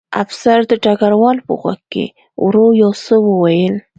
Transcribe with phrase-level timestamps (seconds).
[0.23, 2.05] افسر د ډګروال په غوږ کې
[2.43, 3.75] ورو یو څه وویل